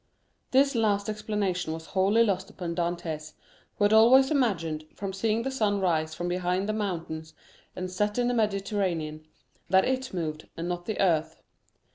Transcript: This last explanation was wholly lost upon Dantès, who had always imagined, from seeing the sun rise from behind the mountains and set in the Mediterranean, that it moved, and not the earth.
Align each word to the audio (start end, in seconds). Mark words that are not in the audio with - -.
This 0.49 0.73
last 0.73 1.09
explanation 1.09 1.73
was 1.73 1.85
wholly 1.85 2.23
lost 2.23 2.49
upon 2.49 2.73
Dantès, 2.73 3.33
who 3.77 3.83
had 3.83 3.93
always 3.93 4.31
imagined, 4.31 4.83
from 4.95 5.13
seeing 5.13 5.43
the 5.43 5.51
sun 5.51 5.79
rise 5.79 6.15
from 6.15 6.27
behind 6.27 6.67
the 6.67 6.73
mountains 6.73 7.35
and 7.75 7.87
set 7.91 8.17
in 8.17 8.27
the 8.27 8.33
Mediterranean, 8.33 9.27
that 9.69 9.85
it 9.85 10.11
moved, 10.11 10.47
and 10.57 10.67
not 10.67 10.87
the 10.87 10.99
earth. 10.99 11.43